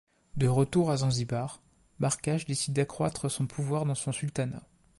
[0.35, 1.61] De retour à Zanzibar,
[1.99, 4.63] Barghash décide d'accroître son pouvoir dans son sultanat.